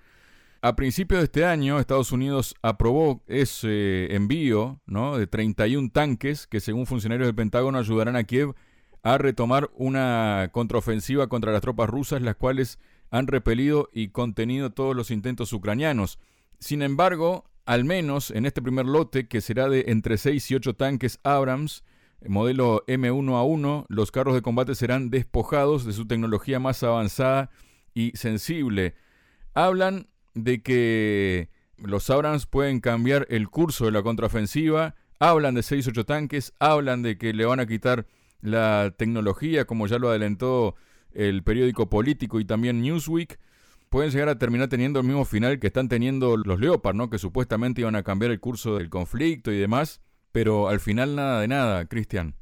A 0.63 0.75
principios 0.75 1.21
de 1.21 1.25
este 1.25 1.45
año, 1.45 1.79
Estados 1.79 2.13
Unidos 2.13 2.55
aprobó 2.63 3.23
ese 3.27 4.15
envío 4.15 4.81
¿no? 4.87 5.17
de 5.17 5.27
31 5.27 5.91
tanques 5.93 6.47
que, 6.47 6.61
según 6.61 6.87
funcionarios 6.87 7.29
del 7.29 7.35
Pentágono, 7.35 7.79
ayudarán 7.79 8.17
a 8.17 8.25
Kiev 8.25 8.55
a 9.03 9.19
retomar 9.19 9.71
una 9.75 10.51
contraofensiva 10.53 11.29
contra 11.29 11.53
las 11.53 11.61
tropas 11.61 11.89
rusas, 11.89 12.23
las 12.23 12.37
cuales 12.37 12.79
han 13.11 13.27
repelido 13.27 13.89
y 13.93 14.09
contenido 14.09 14.71
todos 14.71 14.97
los 14.97 15.11
intentos 15.11 15.53
ucranianos. 15.53 16.19
Sin 16.59 16.83
embargo, 16.83 17.45
al 17.67 17.85
menos 17.85 18.31
en 18.31 18.47
este 18.47 18.63
primer 18.63 18.87
lote, 18.87 19.29
que 19.29 19.41
será 19.41 19.69
de 19.69 19.85
entre 19.89 20.19
6 20.19 20.51
y 20.51 20.55
8 20.57 20.75
tanques 20.75 21.21
Abrams, 21.23 21.85
modelo 22.29 22.85
M1A1, 22.87 23.87
los 23.89 24.11
carros 24.11 24.35
de 24.35 24.43
combate 24.43 24.75
serán 24.75 25.11
despojados 25.11 25.85
de 25.85 25.93
su 25.93 26.07
tecnología 26.07 26.59
más 26.59 26.83
avanzada 26.83 27.51
y 27.95 28.13
sensible. 28.15 28.95
Hablan 29.55 30.09
de 30.35 30.63
que 30.63 31.51
los 31.77 32.11
Abrams 32.11 32.47
pueden 32.47 32.81
cambiar 32.81 33.27
el 33.31 33.49
curso 33.49 33.87
de 33.87 33.93
la 33.93 34.03
contraofensiva, 34.03 34.95
hablan 35.19 35.55
de 35.55 35.63
6-8 35.63 36.05
tanques, 36.05 36.53
hablan 36.59 37.03
de 37.03 37.19
que 37.19 37.33
le 37.33 37.45
van 37.45 37.61
a 37.61 37.67
quitar 37.67 38.07
la 38.41 38.95
tecnología, 38.97 39.65
como 39.65 39.87
ya 39.87 39.99
lo 39.99 40.09
adelantó 40.09 40.75
el 41.13 41.43
periódico 41.43 41.89
político 41.89 42.41
y 42.41 42.45
también 42.45 42.83
Newsweek 42.83 43.39
pueden 43.89 44.11
llegar 44.11 44.29
a 44.29 44.39
terminar 44.39 44.69
teniendo 44.69 45.01
el 45.01 45.07
mismo 45.07 45.25
final 45.25 45.59
que 45.59 45.69
están 45.69 45.89
teniendo 45.89 46.37
los 46.37 46.61
Leopard, 46.61 46.95
¿no? 46.95 47.09
Que 47.09 47.19
supuestamente 47.19 47.81
iban 47.81 47.97
a 47.97 48.03
cambiar 48.03 48.31
el 48.31 48.41
curso 48.41 48.77
del 48.77 48.91
conflicto 48.91 49.53
y 49.53 49.59
demás, 49.59 50.03
pero 50.37 50.69
al 50.69 50.81
final 50.81 51.17
nada 51.17 51.41
de 51.41 51.49
nada, 51.49 51.87
Cristian. 51.87 52.35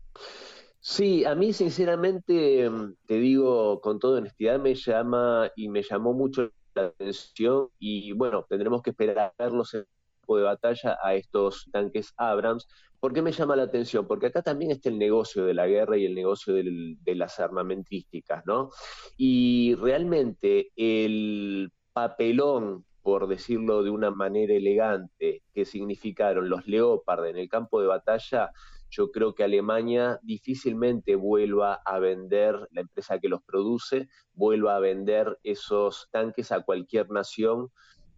Sí, 0.81 1.25
a 1.25 1.37
mí 1.37 1.53
sinceramente, 1.53 2.69
mm, 2.69 2.97
te 3.07 3.21
digo 3.21 3.81
con 3.81 4.01
toda 4.01 4.19
honestidad, 4.19 4.59
me 4.59 4.75
llama 4.75 5.49
y 5.55 5.69
me 5.69 5.81
llamó 5.85 6.13
mucho 6.13 6.51
la 6.75 6.87
atención 6.87 7.69
y 7.79 8.11
bueno, 8.11 8.45
tendremos 8.49 8.83
que 8.83 8.91
esperar 8.91 9.33
campo 9.37 10.37
de 10.37 10.43
batalla 10.43 10.99
a 11.05 11.15
estos 11.15 11.69
tanques 11.71 12.13
Abrams. 12.17 12.67
¿Por 12.99 13.13
qué 13.13 13.23
me 13.23 13.31
llama 13.31 13.55
la 13.55 13.63
atención? 13.63 14.09
Porque 14.09 14.27
acá 14.27 14.43
también 14.43 14.73
está 14.73 14.89
el 14.89 14.99
negocio 14.99 15.45
de 15.45 15.55
la 15.55 15.69
guerra 15.69 15.97
y 15.97 16.05
el 16.05 16.17
negocio 16.17 16.53
de 16.53 17.15
las 17.15 17.39
armamentísticas, 17.39 18.45
¿no? 18.45 18.71
Y 19.17 19.77
realmente 19.77 20.73
el 20.75 21.71
papelón 21.93 22.85
por 23.05 23.29
decirlo 23.29 23.83
de 23.83 23.91
una 23.91 24.11
manera 24.11 24.55
elegante, 24.55 25.43
que 25.53 25.67
significaron 25.67 26.49
los 26.49 26.67
Leopard 26.67 27.27
en 27.27 27.37
el 27.37 27.51
campo 27.51 27.83
de 27.83 27.87
batalla, 27.87 28.51
yo 28.89 29.11
creo 29.11 29.35
que 29.35 29.45
Alemania 29.45 30.19
difícilmente 30.23 31.15
vuelva 31.15 31.75
a 31.85 31.99
vender, 31.99 32.67
la 32.71 32.81
empresa 32.81 33.19
que 33.19 33.29
los 33.29 33.43
produce, 33.43 34.09
vuelva 34.33 34.77
a 34.77 34.81
vender 34.81 35.39
esos 35.43 36.09
tanques 36.13 36.51
a 36.51 36.63
cualquier 36.63 37.11
nación 37.11 37.69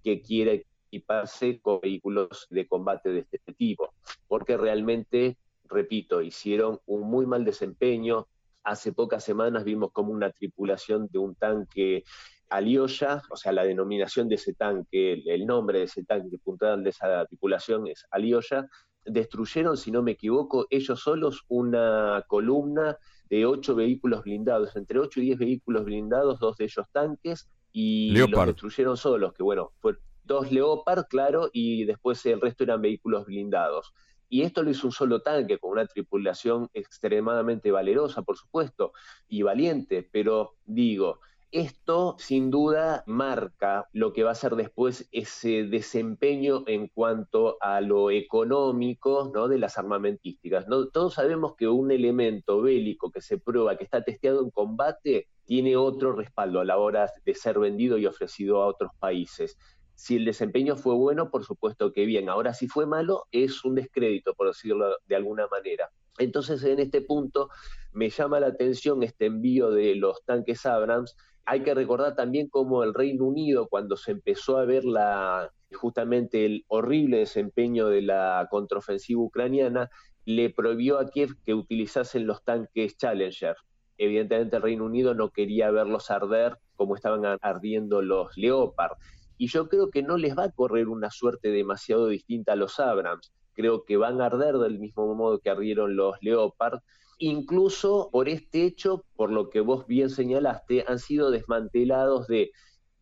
que 0.05 0.23
quiera 0.23 0.53
equiparse 0.53 1.61
con 1.61 1.81
vehículos 1.81 2.47
de 2.51 2.69
combate 2.69 3.11
de 3.11 3.27
este 3.29 3.55
tipo, 3.55 3.93
porque 4.29 4.57
realmente, 4.57 5.37
repito, 5.65 6.23
hicieron 6.23 6.79
un 6.87 7.11
muy 7.11 7.27
mal 7.27 7.45
desempeño. 7.45 8.29
Hace 8.67 8.93
pocas 8.93 9.23
semanas 9.23 9.63
vimos 9.63 9.93
como 9.93 10.11
una 10.11 10.33
tripulación 10.33 11.07
de 11.13 11.21
un 11.21 11.37
tanque 11.37 12.03
Alioya, 12.49 13.23
o 13.31 13.37
sea, 13.37 13.53
la 13.53 13.63
denominación 13.63 14.29
de 14.29 14.35
ese 14.35 14.55
tanque, 14.55 15.23
el 15.25 15.47
nombre 15.47 15.79
de 15.79 15.85
ese 15.85 16.05
tanque 16.05 16.37
puntual 16.39 16.83
de 16.83 16.91
esa 16.91 17.25
tripulación 17.27 17.87
es 17.87 18.05
Alioya, 18.11 18.69
destruyeron, 19.05 19.77
si 19.77 19.93
no 19.93 20.03
me 20.03 20.13
equivoco, 20.13 20.67
ellos 20.69 20.99
solos 21.01 21.45
una 21.47 22.25
columna 22.27 22.99
de 23.31 23.47
ocho 23.47 23.77
vehículos 23.77 24.25
blindados, 24.25 24.75
entre 24.75 24.99
ocho 24.99 25.21
y 25.21 25.27
diez 25.27 25.39
vehículos 25.39 25.85
blindados, 25.85 26.41
dos 26.41 26.57
de 26.57 26.65
ellos 26.65 26.87
tanques, 26.91 27.49
y 27.71 28.11
los 28.17 28.47
destruyeron 28.47 28.97
solos, 28.97 29.33
que 29.33 29.45
bueno, 29.45 29.71
fue 29.79 29.95
dos 30.25 30.51
Leopard, 30.51 31.05
claro, 31.09 31.51
y 31.53 31.85
después 31.85 32.27
el 32.27 32.41
resto 32.41 32.65
eran 32.65 32.83
vehículos 32.83 33.27
blindados. 33.27 33.93
Y 34.29 34.43
esto 34.43 34.63
lo 34.63 34.71
hizo 34.71 34.87
un 34.87 34.93
solo 34.93 35.23
tanque, 35.23 35.59
con 35.59 35.73
una 35.73 35.87
tripulación 35.87 36.69
extremadamente 36.75 37.71
valerosa, 37.71 38.23
por 38.23 38.37
supuesto, 38.37 38.93
y 39.29 39.43
valiente, 39.43 40.09
pero 40.11 40.55
digo, 40.65 41.21
esto 41.53 42.17
sin 42.19 42.51
duda 42.51 43.05
marca 43.07 43.89
lo 43.93 44.13
que 44.13 44.25
va 44.25 44.33
a 44.33 44.35
ser 44.35 44.57
después 44.57 45.09
ese 45.13 45.65
desempeño 45.65 46.65
en 46.67 46.89
cuanto 46.89 47.57
a 47.61 47.81
lo 47.81 48.11
económico 48.11 49.31
¿no? 49.33 49.49
de 49.49 49.59
las 49.59 49.79
armamentísticas. 49.79 50.67
Todos 50.93 51.15
sabemos 51.15 51.55
que 51.57 51.69
un 51.69 51.91
elemento 51.93 52.61
bélico 52.61 53.11
que 53.11 53.21
se 53.21 53.39
prueba, 53.39 53.77
que 53.77 53.85
está 53.85 54.03
testeado 54.03 54.43
en 54.43 54.51
combate, 54.51 55.29
tiene 55.45 55.77
otro 55.77 56.13
respaldo 56.13 56.61
a 56.61 56.65
la 56.65 56.77
hora 56.79 57.11
de 57.25 57.35
ser 57.35 57.59
vendido 57.59 57.97
y 57.97 58.07
ofrecido 58.07 58.63
a 58.63 58.67
otros 58.67 58.91
países. 58.99 59.57
Si 59.97 60.17
el 60.17 60.25
desempeño 60.25 60.77
fue 60.77 60.95
bueno, 60.95 61.31
por 61.31 61.45
supuesto 61.45 61.93
que 61.93 62.07
bien. 62.07 62.29
Ahora, 62.29 62.55
si 62.55 62.69
fue 62.69 62.87
malo, 62.87 63.25
es 63.33 63.65
un 63.65 63.75
descrédito, 63.75 64.35
por 64.35 64.47
decirlo 64.47 64.97
de 65.07 65.17
alguna 65.17 65.49
manera. 65.49 65.91
Entonces, 66.19 66.63
en 66.63 66.79
este 66.79 67.01
punto, 67.01 67.51
me 67.93 68.11
llama 68.11 68.39
la 68.39 68.47
atención 68.47 69.03
este 69.03 69.27
envío 69.27 69.71
de 69.71 69.97
los 69.97 70.25
tanques 70.25 70.65
Abrams, 70.65 71.17
hay 71.49 71.63
que 71.63 71.75
recordar 71.75 72.17
también 72.17 72.49
cómo 72.49 72.83
el 72.83 72.93
Reino 72.93 73.25
Unido, 73.25 73.69
cuando 73.69 73.97
se 73.97 74.11
empezó 74.11 74.59
a 74.59 74.65
ver 74.65 74.85
la, 74.85 75.53
justamente 75.73 76.45
el 76.45 76.65
horrible 76.67 77.19
desempeño 77.19 77.87
de 77.87 78.03
la 78.03 78.49
contraofensiva 78.51 79.23
ucraniana, 79.23 79.89
le 80.25 80.51
prohibió 80.51 80.99
a 80.99 81.09
Kiev 81.09 81.37
que 81.45 81.55
utilizasen 81.55 82.27
los 82.27 82.43
tanques 82.43 82.97
Challenger. 82.97 83.55
Evidentemente 83.97 84.57
el 84.57 84.63
Reino 84.63 84.85
Unido 84.85 85.15
no 85.15 85.31
quería 85.31 85.71
verlos 85.71 86.11
arder 86.11 86.59
como 86.75 86.97
estaban 86.97 87.39
ardiendo 87.41 88.03
los 88.03 88.37
Leopard. 88.37 88.99
Y 89.39 89.49
yo 89.49 89.69
creo 89.69 89.91
que 89.91 90.03
no 90.03 90.17
les 90.17 90.37
va 90.37 90.45
a 90.45 90.53
correr 90.53 90.89
una 90.89 91.11
suerte 91.11 91.51
demasiado 91.51 92.09
distinta 92.09 92.53
a 92.53 92.57
los 92.57 92.81
Abrams. 92.81 93.33
Creo 93.53 93.85
que 93.85 93.97
van 93.97 94.21
a 94.21 94.27
arder 94.27 94.59
del 94.59 94.79
mismo 94.79 95.15
modo 95.15 95.41
que 95.41 95.51
ardieron 95.51 95.97
los 95.97 96.17
Leopard 96.21 96.81
incluso 97.19 98.11
por 98.13 98.29
este 98.29 98.65
hecho, 98.65 99.05
por 99.17 99.31
lo 99.31 99.51
que 99.51 99.61
vos 99.61 99.87
bien 99.87 100.11
señalaste, 100.11 100.85
han 100.87 100.99
sido 100.99 101.31
desmantelados 101.31 102.27
de 102.27 102.51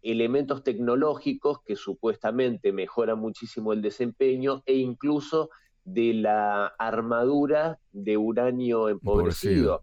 elementos 0.03 0.63
tecnológicos 0.63 1.59
que 1.65 1.77
supuestamente 1.77 2.73
mejoran 2.73 3.19
muchísimo 3.19 3.73
el 3.73 3.83
desempeño 3.83 4.63
e 4.67 4.75
incluso 4.75 5.51
de 5.85 6.15
la 6.15 6.67
armadura 6.79 7.79
de 7.93 8.17
uranio 8.17 8.89
empobrecido. 8.89 9.83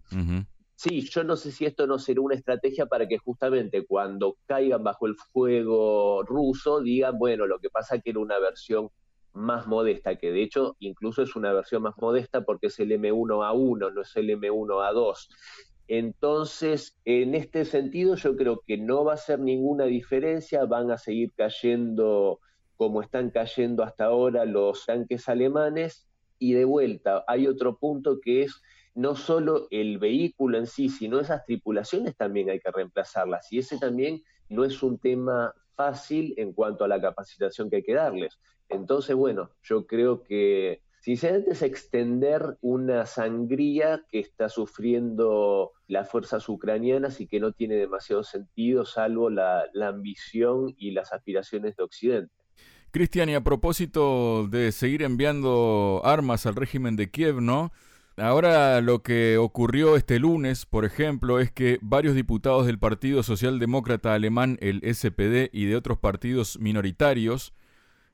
Sí, 0.81 1.01
yo 1.01 1.23
no 1.23 1.35
sé 1.35 1.51
si 1.51 1.67
esto 1.67 1.85
no 1.85 2.00
será 2.00 2.21
una 2.21 2.33
estrategia 2.33 2.88
para 2.88 3.07
que 3.07 3.19
justamente 3.19 3.85
cuando 3.85 4.38
caigan 4.47 4.83
bajo 4.83 5.05
el 5.05 5.15
fuego 5.15 6.23
ruso 6.23 6.81
digan, 6.81 7.19
bueno, 7.19 7.45
lo 7.45 7.59
que 7.59 7.69
pasa 7.69 8.00
que 8.00 8.09
era 8.09 8.19
una 8.19 8.39
versión 8.39 8.89
más 9.31 9.67
modesta, 9.67 10.15
que 10.15 10.31
de 10.31 10.41
hecho 10.41 10.77
incluso 10.79 11.21
es 11.21 11.35
una 11.35 11.53
versión 11.53 11.83
más 11.83 11.93
modesta 12.01 12.41
porque 12.45 12.65
es 12.65 12.79
el 12.79 12.89
M1A1, 12.93 13.93
no 13.93 14.01
es 14.01 14.15
el 14.15 14.31
M1A2. 14.31 15.27
Entonces, 15.88 16.97
en 17.05 17.35
este 17.35 17.63
sentido, 17.63 18.15
yo 18.15 18.35
creo 18.35 18.63
que 18.65 18.79
no 18.79 19.05
va 19.05 19.13
a 19.13 19.17
ser 19.17 19.39
ninguna 19.39 19.85
diferencia, 19.85 20.65
van 20.65 20.89
a 20.89 20.97
seguir 20.97 21.31
cayendo 21.35 22.39
como 22.75 23.03
están 23.03 23.29
cayendo 23.29 23.83
hasta 23.83 24.05
ahora 24.05 24.45
los 24.45 24.88
tanques 24.88 25.29
alemanes. 25.29 26.07
Y 26.39 26.53
de 26.53 26.65
vuelta, 26.65 27.23
hay 27.27 27.45
otro 27.45 27.77
punto 27.77 28.19
que 28.19 28.41
es 28.41 28.59
no 28.93 29.15
solo 29.15 29.67
el 29.71 30.00
vehículo 30.00 30.57
en 30.57 30.67
sí, 30.67 30.89
sino 30.89 31.19
esas 31.19 31.45
tripulaciones 31.45 32.15
también 32.15 32.50
hay 32.50 32.60
que 32.60 32.71
reemplazarlas. 32.71 33.51
Y 33.51 33.60
ese 33.60 33.77
también 33.77 34.21
no 34.50 34.65
es 34.65 34.83
un 34.83 35.00
tema 35.00 35.53
fácil 35.75 36.33
en 36.38 36.53
cuanto 36.53 36.83
a 36.83 36.88
la 36.88 37.01
capacitación 37.01 37.69
que 37.69 37.77
hay 37.77 37.83
que 37.83 37.93
darles. 37.93 38.38
Entonces, 38.69 39.15
bueno, 39.15 39.51
yo 39.63 39.86
creo 39.86 40.24
que 40.24 40.81
sinceramente 41.00 41.51
es 41.51 41.62
extender 41.62 42.57
una 42.62 43.05
sangría 43.05 44.05
que 44.10 44.19
está 44.19 44.50
sufriendo 44.50 45.71
las 45.88 46.10
fuerzas 46.10 46.48
ucranianas 46.48 47.19
y 47.21 47.27
que 47.27 47.39
no 47.39 47.53
tiene 47.53 47.75
demasiado 47.75 48.24
sentido 48.24 48.86
salvo 48.86 49.29
la, 49.29 49.65
la 49.74 49.88
ambición 49.88 50.74
y 50.77 50.91
las 50.91 51.12
aspiraciones 51.12 51.75
de 51.75 51.83
Occidente. 51.83 52.33
Cristian, 52.91 53.29
y 53.29 53.36
a 53.36 53.43
propósito 53.43 54.48
de 54.48 54.74
seguir 54.74 55.01
enviando 55.01 56.01
armas 56.03 56.45
al 56.45 56.55
régimen 56.55 56.98
de 56.98 57.10
Kiev, 57.10 57.41
¿no? 57.41 57.71
Ahora 58.17 58.81
lo 58.81 59.01
que 59.01 59.37
ocurrió 59.37 59.95
este 59.95 60.19
lunes, 60.19 60.65
por 60.65 60.83
ejemplo, 60.85 61.39
es 61.39 61.51
que 61.51 61.79
varios 61.81 62.13
diputados 62.13 62.65
del 62.65 62.77
Partido 62.77 63.23
Socialdemócrata 63.23 64.13
Alemán, 64.13 64.57
el 64.61 64.81
SPD, 64.83 65.49
y 65.53 65.65
de 65.65 65.75
otros 65.75 65.97
partidos 65.97 66.59
minoritarios, 66.59 67.53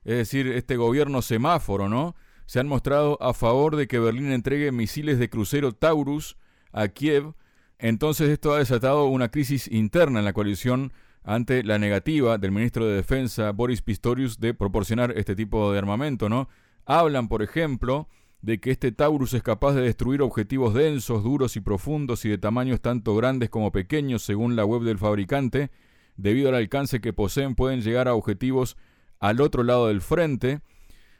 es 0.04 0.16
decir, 0.16 0.46
este 0.46 0.76
gobierno 0.76 1.20
semáforo, 1.20 1.88
¿no? 1.88 2.14
Se 2.46 2.60
han 2.60 2.68
mostrado 2.68 3.20
a 3.20 3.34
favor 3.34 3.76
de 3.76 3.88
que 3.88 3.98
Berlín 3.98 4.32
entregue 4.32 4.72
misiles 4.72 5.18
de 5.18 5.28
crucero 5.28 5.72
Taurus 5.72 6.36
a 6.72 6.88
Kiev. 6.88 7.34
Entonces 7.78 8.30
esto 8.30 8.54
ha 8.54 8.58
desatado 8.58 9.06
una 9.06 9.30
crisis 9.30 9.68
interna 9.70 10.20
en 10.20 10.24
la 10.24 10.32
coalición 10.32 10.92
ante 11.24 11.62
la 11.62 11.78
negativa 11.78 12.38
del 12.38 12.52
ministro 12.52 12.86
de 12.86 12.94
Defensa 12.94 13.50
Boris 13.52 13.82
Pistorius 13.82 14.40
de 14.40 14.54
proporcionar 14.54 15.12
este 15.18 15.36
tipo 15.36 15.70
de 15.72 15.78
armamento, 15.78 16.28
¿no? 16.28 16.48
Hablan, 16.86 17.28
por 17.28 17.42
ejemplo, 17.42 18.08
de 18.40 18.60
que 18.60 18.70
este 18.70 18.92
Taurus 18.92 19.34
es 19.34 19.42
capaz 19.42 19.74
de 19.74 19.82
destruir 19.82 20.22
objetivos 20.22 20.74
densos, 20.74 21.24
duros 21.24 21.56
y 21.56 21.60
profundos 21.60 22.24
y 22.24 22.28
de 22.28 22.38
tamaños 22.38 22.80
tanto 22.80 23.16
grandes 23.16 23.50
como 23.50 23.72
pequeños, 23.72 24.22
según 24.22 24.56
la 24.56 24.64
web 24.64 24.82
del 24.82 24.98
fabricante, 24.98 25.70
debido 26.16 26.48
al 26.48 26.54
alcance 26.54 27.00
que 27.00 27.12
poseen 27.12 27.54
pueden 27.54 27.80
llegar 27.80 28.08
a 28.08 28.14
objetivos 28.14 28.76
al 29.18 29.40
otro 29.40 29.62
lado 29.62 29.88
del 29.88 30.00
frente. 30.00 30.60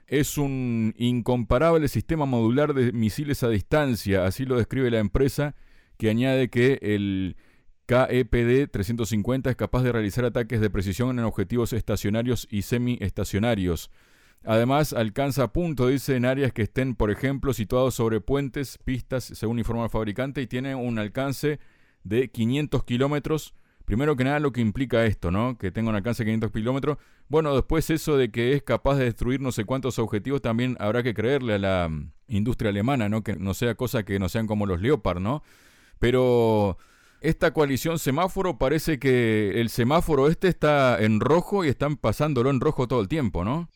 Es 0.07 0.39
un 0.39 0.95
incomparable 0.97 1.89
sistema 1.89 2.25
modular 2.25 2.73
de 2.73 2.93
misiles 2.93 3.43
a 3.43 3.49
distancia, 3.49 4.25
así 4.25 4.45
lo 4.45 4.57
describe 4.57 4.91
la 4.91 5.01
empresa, 5.01 5.55
que 5.99 6.09
añade 6.09 6.49
que 6.49 6.79
el 6.81 7.37
KEPD 7.87 8.71
350 8.71 9.51
es 9.51 9.57
capaz 9.57 9.83
de 9.83 9.93
realizar 9.93 10.25
ataques 10.25 10.61
de 10.61 10.71
precisión 10.71 11.19
en 11.19 11.25
objetivos 11.25 11.73
estacionarios 11.73 12.47
y 12.51 12.63
semi-estacionarios. 12.63 13.91
Además, 14.45 14.93
alcanza 14.93 15.53
punto, 15.53 15.89
dice, 15.89 16.17
en 16.17 16.25
áreas 16.25 16.53
que 16.53 16.63
estén, 16.63 16.95
por 16.95 17.11
ejemplo, 17.11 17.53
situados 17.53 17.95
sobre 17.95 18.21
puentes, 18.21 18.79
pistas, 18.79 19.25
según 19.25 19.59
informa 19.59 19.85
el 19.85 19.91
fabricante, 19.91 20.41
y 20.41 20.47
tiene 20.47 20.75
un 20.75 20.99
alcance 20.99 21.59
de 22.05 22.31
500 22.31 22.85
kilómetros. 22.85 23.55
Primero 23.85 24.17
que 24.17 24.25
nada, 24.25 24.39
lo 24.39 24.53
que 24.53 24.61
implica 24.61 25.05
esto, 25.07 25.31
¿no? 25.31 25.57
Que 25.59 25.71
tenga 25.71 25.91
un 25.91 25.97
alcance 25.97 26.23
de 26.23 26.29
500 26.29 26.53
kilómetros. 26.53 26.99
Bueno, 27.29 27.55
después 27.55 27.89
eso 27.91 28.17
de 28.17 28.31
que 28.31 28.53
es 28.53 28.63
capaz 28.63 28.97
de 28.97 29.05
destruir 29.05 29.41
no 29.41 29.51
sé 29.51 29.65
cuántos 29.65 29.99
objetivos, 29.99 30.43
también 30.43 30.77
habrá 30.79 31.03
que 31.03 31.15
creerle 31.15 31.55
a 31.55 31.59
la 31.59 31.89
mm, 31.89 32.13
industria 32.29 32.71
alemana, 32.71 33.09
¿no? 33.09 33.23
Que 33.23 33.35
no 33.37 33.55
sea 33.55 33.75
cosa 33.75 34.03
que 34.05 34.19
no 34.19 34.29
sean 34.29 34.47
como 34.47 34.67
los 34.67 34.81
Leopard, 34.81 35.21
¿no? 35.21 35.43
Pero 35.99 36.79
esta 37.21 37.53
coalición 37.53 37.99
semáforo 37.99 38.59
parece 38.59 38.99
que 38.99 39.61
el 39.61 39.71
semáforo 39.71 40.29
este 40.29 40.49
está 40.49 41.03
en 41.03 41.21
rojo 41.21 41.65
y 41.65 41.69
están 41.69 41.97
pasándolo 41.97 42.51
en 42.51 42.61
rojo 42.61 42.87
todo 42.89 43.01
el 43.01 43.09
tiempo, 43.09 43.45
¿no? 43.45 43.69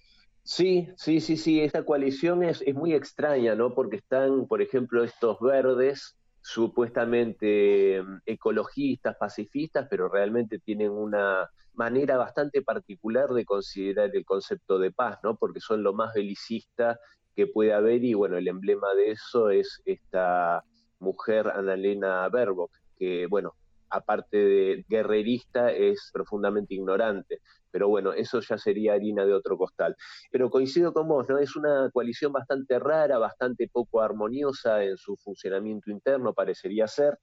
Sí, 0.44 0.88
sí, 0.96 1.20
sí, 1.20 1.36
sí, 1.36 1.60
esta 1.60 1.84
coalición 1.84 2.42
es, 2.42 2.62
es 2.62 2.74
muy 2.74 2.94
extraña, 2.94 3.54
¿no? 3.54 3.74
Porque 3.74 3.96
están, 3.96 4.46
por 4.48 4.60
ejemplo, 4.60 5.04
estos 5.04 5.38
verdes 5.40 6.16
supuestamente 6.40 8.02
mm, 8.02 8.18
ecologistas, 8.26 9.16
pacifistas, 9.16 9.86
pero 9.88 10.08
realmente 10.08 10.58
tienen 10.58 10.90
una 10.90 11.48
manera 11.74 12.16
bastante 12.16 12.60
particular 12.62 13.28
de 13.30 13.44
considerar 13.44 14.10
el 14.14 14.24
concepto 14.24 14.78
de 14.78 14.90
paz, 14.90 15.18
¿no? 15.22 15.36
Porque 15.36 15.60
son 15.60 15.82
lo 15.84 15.92
más 15.94 16.12
belicista 16.14 16.98
que 17.36 17.46
puede 17.46 17.72
haber 17.72 18.04
y 18.04 18.14
bueno, 18.14 18.36
el 18.36 18.48
emblema 18.48 18.92
de 18.94 19.12
eso 19.12 19.48
es 19.50 19.80
esta 19.84 20.64
mujer 20.98 21.48
Annalena 21.48 22.28
Baerbock, 22.28 22.72
que 22.98 23.26
bueno, 23.26 23.54
aparte 23.92 24.36
de 24.36 24.84
guerrerista, 24.88 25.70
es 25.70 26.10
profundamente 26.12 26.74
ignorante. 26.74 27.40
Pero 27.70 27.88
bueno, 27.88 28.12
eso 28.12 28.40
ya 28.40 28.58
sería 28.58 28.94
harina 28.94 29.24
de 29.24 29.34
otro 29.34 29.56
costal. 29.56 29.96
Pero 30.30 30.50
coincido 30.50 30.92
con 30.92 31.08
vos, 31.08 31.28
¿no? 31.28 31.38
Es 31.38 31.56
una 31.56 31.90
coalición 31.92 32.32
bastante 32.32 32.78
rara, 32.78 33.18
bastante 33.18 33.68
poco 33.68 34.00
armoniosa 34.00 34.82
en 34.82 34.96
su 34.96 35.16
funcionamiento 35.16 35.90
interno, 35.90 36.34
parecería 36.34 36.86
ser, 36.88 37.18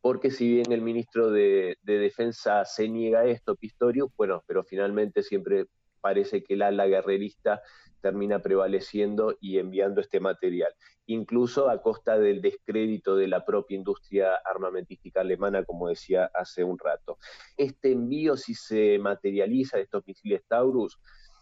porque 0.00 0.30
si 0.30 0.48
bien 0.48 0.70
el 0.72 0.82
ministro 0.82 1.30
de, 1.30 1.76
de 1.82 1.98
Defensa 1.98 2.64
se 2.64 2.88
niega 2.88 3.20
a 3.20 3.24
esto, 3.24 3.56
Pistorio, 3.56 4.12
bueno, 4.16 4.42
pero 4.46 4.62
finalmente 4.62 5.22
siempre 5.22 5.66
parece 6.00 6.42
que 6.44 6.54
el 6.54 6.62
ala 6.62 6.86
guerrerista 6.86 7.62
termina 8.04 8.40
prevaleciendo 8.40 9.34
y 9.40 9.56
enviando 9.56 10.02
este 10.02 10.20
material, 10.20 10.70
incluso 11.06 11.70
a 11.70 11.80
costa 11.80 12.18
del 12.18 12.42
descrédito 12.42 13.16
de 13.16 13.28
la 13.28 13.46
propia 13.46 13.78
industria 13.78 14.34
armamentística 14.44 15.22
alemana, 15.22 15.64
como 15.64 15.88
decía 15.88 16.30
hace 16.34 16.64
un 16.64 16.78
rato. 16.78 17.16
Este 17.56 17.92
envío, 17.92 18.36
si 18.36 18.52
se 18.52 18.98
materializa 18.98 19.78
de 19.78 19.84
estos 19.84 20.06
misiles 20.06 20.42
Taurus, 20.46 21.00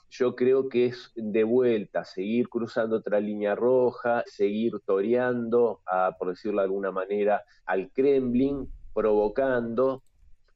yo 0.09 0.37
creo 0.37 0.69
que 0.69 0.87
es 0.87 1.11
de 1.17 1.43
vuelta, 1.43 2.05
seguir 2.05 2.49
cruzando 2.49 2.99
otra 2.99 3.19
línea 3.19 3.57
roja, 3.57 4.23
seguir 4.27 4.75
toreando, 4.87 5.81
a, 5.85 6.15
por 6.17 6.29
decirlo 6.29 6.61
de 6.61 6.67
alguna 6.67 6.93
manera, 6.93 7.43
al 7.67 7.91
Kremlin, 7.91 8.71
provocando, 8.95 10.05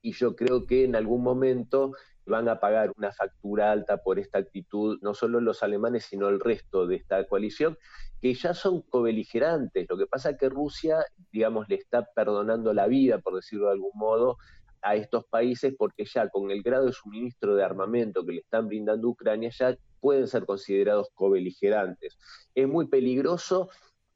y 0.02 0.12
yo 0.12 0.36
creo 0.36 0.66
que 0.66 0.84
en 0.84 0.94
algún 0.94 1.24
momento 1.24 1.94
van 2.26 2.48
a 2.48 2.60
pagar 2.60 2.92
una 2.96 3.12
factura 3.12 3.72
alta 3.72 3.98
por 3.98 4.18
esta 4.18 4.38
actitud, 4.38 4.98
no 5.02 5.14
solo 5.14 5.40
los 5.40 5.62
alemanes, 5.62 6.04
sino 6.04 6.28
el 6.28 6.40
resto 6.40 6.86
de 6.86 6.96
esta 6.96 7.26
coalición, 7.26 7.78
que 8.20 8.34
ya 8.34 8.54
son 8.54 8.82
cobeligerantes. 8.82 9.86
Lo 9.88 9.96
que 9.96 10.06
pasa 10.06 10.30
es 10.30 10.38
que 10.38 10.48
Rusia, 10.48 10.98
digamos, 11.32 11.68
le 11.68 11.76
está 11.76 12.04
perdonando 12.14 12.72
la 12.74 12.86
vida, 12.86 13.18
por 13.18 13.34
decirlo 13.36 13.66
de 13.66 13.72
algún 13.72 13.92
modo, 13.94 14.36
a 14.82 14.94
estos 14.94 15.24
países 15.26 15.74
porque 15.76 16.04
ya 16.04 16.28
con 16.28 16.50
el 16.50 16.62
grado 16.62 16.86
de 16.86 16.92
suministro 16.92 17.56
de 17.56 17.64
armamento 17.64 18.24
que 18.24 18.32
le 18.32 18.40
están 18.40 18.68
brindando 18.68 19.08
Ucrania 19.08 19.50
ya 19.50 19.76
pueden 20.00 20.28
ser 20.28 20.46
considerados 20.46 21.08
cobeligerantes. 21.14 22.16
Es 22.54 22.68
muy 22.68 22.86
peligroso 22.86 23.68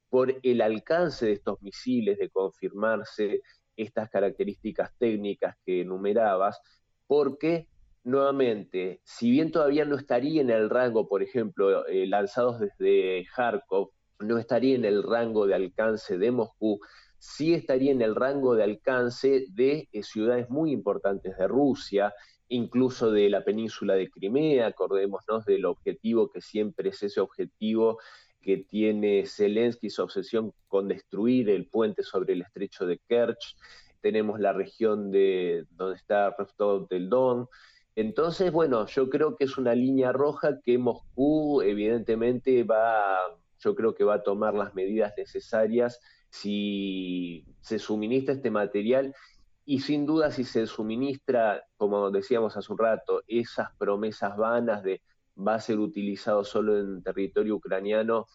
por 0.09 0.35
el 0.43 0.61
alcance 0.61 1.27
de 1.27 1.33
estos 1.33 1.61
misiles, 1.63 2.19
de 2.19 2.31
confirmarse 2.31 3.41
estas 3.77 4.11
características 4.11 4.93
técnicas 4.99 5.57
que 5.65 5.83
enumerabas, 5.83 6.61
porque 7.07 7.69
nuevamente, 8.05 9.01
si 9.05 9.31
bien 9.31 9.51
todavía 9.51 9.85
no 9.85 9.97
estaría 9.97 10.41
en 10.41 10.51
el 10.51 10.71
rango, 10.71 11.09
por 11.09 11.23
ejemplo, 11.23 11.87
eh, 11.87 12.07
lanzados 12.07 12.61
desde 12.61 13.27
Kharkov, 13.35 13.91
no 14.21 14.39
estaría 14.39 14.75
en 14.75 14.85
el 14.85 15.03
rango 15.03 15.47
de 15.47 15.55
alcance 15.55 16.19
de 16.19 16.31
Moscú, 16.31 16.81
sí 17.19 17.55
estaría 17.55 17.93
en 17.93 18.03
el 18.03 18.15
rango 18.15 18.55
de 18.55 18.65
alcance 18.65 19.47
de 19.51 19.89
eh, 19.93 20.03
ciudades 20.03 20.49
muy 20.51 20.73
importantes 20.73 21.37
de 21.37 21.49
Rusia, 21.49 22.13
incluso 22.49 23.11
de 23.13 23.31
la 23.31 23.45
península 23.45 23.95
de 23.95 24.11
Crimea, 24.11 24.67
acordémonos 24.67 25.45
del 25.47 25.65
objetivo 25.67 26.31
que 26.31 26.41
siempre 26.41 26.91
es 26.91 27.03
ese 27.03 27.21
objetivo 27.21 27.99
que 28.41 28.59
tiene 28.59 29.27
Zelensky, 29.27 29.91
su 29.91 30.03
obsesión 30.03 30.53
con 30.67 30.89
destruir 30.89 31.51
el 31.51 31.67
puente 31.67 32.03
sobre 32.03 32.33
el 32.33 32.43
estrecho 32.43 32.87
de 32.87 32.99
Kerch, 33.07 33.57
tenemos 34.01 34.41
la 34.41 34.53
región 34.53 35.11
de 35.11 35.67
donde 35.71 35.97
está 35.97 36.31
Rostov 36.31 36.89
del 36.89 37.09
Don, 37.09 37.49
entonces, 37.97 38.53
bueno, 38.53 38.87
yo 38.87 39.11
creo 39.11 39.37
que 39.37 39.45
es 39.45 39.59
una 39.59 39.75
línea 39.75 40.13
roja 40.13 40.61
que 40.65 40.79
Moscú 40.79 41.63
evidentemente 41.63 42.63
va, 42.65 43.17
yo 43.59 43.75
creo 43.75 43.95
que 43.95 44.05
va 44.05 44.15
a 44.15 44.23
tomar 44.23 44.55
las 44.55 44.75
medidas 44.75 45.13
necesarias 45.17 46.01
si 46.31 47.45
se 47.61 47.79
suministra 47.79 48.35
este 48.35 48.51
material 48.51 49.15
y 49.65 49.81
sin 49.81 50.07
duda 50.07 50.31
si 50.31 50.45
se 50.45 50.67
suministra, 50.67 51.63
como 51.77 52.11
decíamos 52.11 52.57
hace 52.57 52.73
un 52.73 52.79
rato, 52.79 53.23
esas 53.27 53.69
promesas 53.77 54.37
vanas 54.37 54.83
de 54.83 55.03
va 55.37 55.55
a 55.55 55.61
ser 55.61 55.79
utilizado 55.79 56.45
solo 56.45 56.79
en 56.79 57.03
territorio 57.03 57.57
ucraniano 57.57 58.27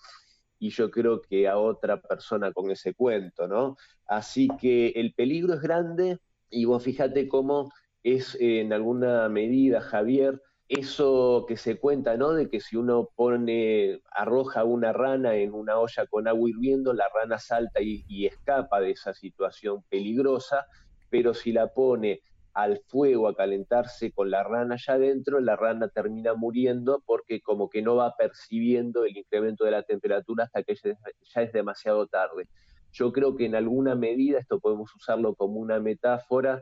y 0.60 0.70
yo 0.70 0.90
creo 0.90 1.22
que 1.22 1.48
a 1.48 1.58
otra 1.58 2.02
persona 2.02 2.52
con 2.52 2.72
ese 2.72 2.94
cuento, 2.94 3.48
¿no? 3.48 3.78
Así 4.06 4.48
que 4.60 4.90
el 4.96 5.14
peligro 5.14 5.54
es 5.54 5.62
grande 5.62 6.20
y 6.50 6.66
vos 6.66 6.84
fíjate 6.84 7.28
cómo 7.28 7.72
es 8.06 8.38
en 8.40 8.72
alguna 8.72 9.28
medida, 9.30 9.82
Javier, 9.82 10.40
eso 10.68 11.46
que 11.48 11.58
se 11.58 11.80
cuenta, 11.80 12.18
¿no? 12.18 12.34
De 12.34 12.52
que 12.52 12.60
si 12.62 12.78
uno 12.78 13.10
pone, 13.16 14.00
arroja 14.12 14.64
una 14.64 14.94
rana 14.94 15.36
en 15.38 15.56
una 15.56 15.80
olla 15.80 16.06
con 16.06 16.28
agua 16.28 16.48
hirviendo, 16.48 16.94
la 16.94 17.06
rana 17.12 17.40
salta 17.40 17.82
y, 17.82 18.28
escapa 18.28 18.80
de 18.80 18.92
esa 18.92 19.16
situación 19.16 19.82
peligrosa, 19.90 20.68
pero 21.10 21.34
si 21.34 21.52
la 21.52 21.74
pone 21.74 22.22
al 22.54 22.80
fuego 22.88 23.28
a 23.28 23.36
calentarse 23.36 24.12
con 24.12 24.30
la 24.30 24.44
rana 24.44 24.76
allá 24.76 24.94
adentro, 24.94 25.40
la 25.40 25.56
rana 25.56 25.88
termina 25.88 26.36
muriendo 26.36 27.02
porque 27.08 27.42
como 27.42 27.72
que 27.72 27.82
no 27.82 27.96
va 27.96 28.16
percibiendo 28.16 29.04
el 29.04 29.18
incremento 29.18 29.66
de 29.66 29.72
la 29.72 29.82
temperatura 29.82 30.44
hasta 30.44 30.62
que 30.62 30.76
ya 30.76 31.42
es 31.42 31.52
demasiado 31.52 32.06
tarde. 32.06 32.48
Yo 32.92 33.12
creo 33.12 33.36
que 33.36 33.46
en 33.46 33.56
alguna 33.56 33.96
medida 33.96 34.38
esto 34.38 34.60
podemos 34.60 34.94
usarlo 34.96 35.34
como 35.34 35.60
una 35.60 35.80
metáfora 35.80 36.62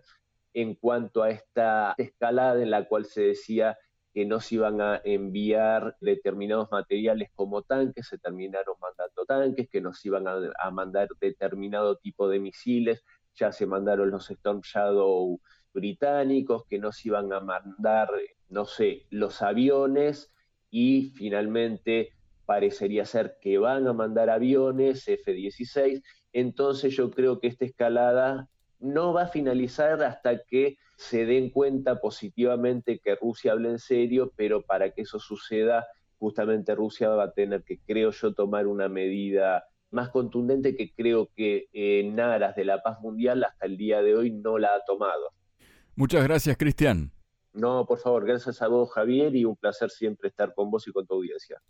en 0.54 0.76
cuanto 0.76 1.24
a 1.24 1.30
esta 1.30 1.96
escalada 1.98 2.62
en 2.62 2.72
la 2.72 2.88
cual 2.88 3.06
se 3.06 3.22
decía 3.22 3.78
que 4.13 4.26
no 4.26 4.39
se 4.39 4.56
iban 4.56 4.80
a 4.80 5.02
enviar 5.04 5.98
determinados 6.00 6.70
materiales 6.72 7.30
como 7.34 7.63
tanques, 7.63 8.08
se 8.08 8.20
terminaron 8.20 8.76
mandando 8.80 9.26
tanques, 9.26 9.68
que 9.70 9.82
nos 9.82 10.06
iban 10.06 10.26
a, 10.28 10.72
mandar 10.72 11.08
determinado 11.20 11.98
tipo 11.98 12.30
de 12.30 12.39
misiles, 12.39 13.04
ya 13.34 13.52
se 13.52 13.66
mandaron 13.66 14.12
los 14.12 14.30
Storm 14.30 14.62
Shadow 14.62 15.39
británicos, 15.74 16.66
que 16.70 16.78
nos 16.78 17.04
iban 17.04 17.34
a 17.34 17.39
mandar, 17.39 18.10
no 18.50 18.66
sé, 18.66 19.08
los 19.10 19.42
aviones 19.42 20.32
y 20.70 21.12
finalmente 21.16 22.12
parecería 22.46 23.06
ser 23.06 23.38
que 23.42 23.58
van 23.58 23.88
a 23.88 23.94
mandar 23.94 24.30
aviones 24.30 25.08
F-16. 25.08 26.04
Entonces 26.34 26.96
yo 26.96 27.10
creo 27.10 27.39
que 27.39 27.48
esta 27.48 27.66
escalada 27.66 28.48
no 28.84 29.13
va 29.13 29.24
a 29.24 29.28
finalizar 29.28 30.04
hasta 30.04 30.43
que 30.43 30.78
se 30.98 31.26
den 31.26 31.50
cuenta 31.50 32.00
positivamente 32.00 33.00
que 33.00 33.15
Rusia 33.15 33.54
habla 33.54 33.69
en 33.69 33.80
serio, 33.80 34.32
pero 34.36 34.62
para 34.62 34.91
que 34.91 35.02
eso 35.02 35.19
suceda, 35.19 35.88
justamente 36.19 36.76
Rusia 36.76 37.10
va 37.10 37.24
a 37.24 37.32
tener 37.32 37.63
que, 37.63 37.80
creo 37.80 38.12
yo, 38.12 38.34
tomar 38.34 38.67
una 38.67 38.89
medida 38.89 39.63
más 39.89 40.10
contundente 40.10 40.76
que 40.76 40.91
creo 40.93 41.30
que 41.36 41.67
en 41.72 42.19
aras 42.19 42.56
de 42.56 42.65
la 42.65 42.82
paz 42.82 43.00
mundial 43.00 43.43
hasta 43.43 43.65
el 43.65 43.78
día 43.78 44.02
de 44.02 44.15
hoy 44.15 44.32
no 44.32 44.58
la 44.58 44.69
ha 44.76 44.84
tomado. 44.86 45.32
Muchas 45.96 46.24
gracias, 46.24 46.58
Cristian. 46.58 47.12
No, 47.54 47.86
por 47.86 48.00
favor, 48.00 48.26
gracias 48.26 48.62
a 48.62 48.67
vos, 48.67 48.91
Javier, 48.91 49.36
y 49.36 49.46
un 49.46 49.56
placer 49.56 49.91
siempre 49.91 50.30
estar 50.30 50.54
con 50.56 50.72
vos 50.72 50.88
y 50.88 50.91
con 50.91 51.06
tu 51.06 51.13
audiencia. 51.13 51.62